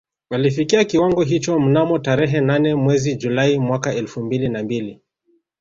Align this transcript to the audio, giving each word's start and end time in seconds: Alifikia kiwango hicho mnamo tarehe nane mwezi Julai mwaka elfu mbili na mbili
Alifikia 0.29 0.83
kiwango 0.83 1.23
hicho 1.23 1.59
mnamo 1.59 1.99
tarehe 1.99 2.41
nane 2.41 2.75
mwezi 2.75 3.15
Julai 3.15 3.59
mwaka 3.59 3.93
elfu 3.95 4.23
mbili 4.25 4.49
na 4.49 4.63
mbili 4.63 4.99